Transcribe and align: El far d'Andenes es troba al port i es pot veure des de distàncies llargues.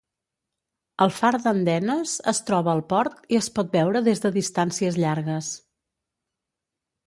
El 1.05 1.11
far 1.17 1.29
d'Andenes 1.43 2.15
es 2.33 2.41
troba 2.49 2.73
al 2.75 2.83
port 2.95 3.29
i 3.35 3.39
es 3.43 3.53
pot 3.59 3.71
veure 3.77 4.03
des 4.11 4.27
de 4.27 4.35
distàncies 4.41 5.01
llargues. 5.07 5.55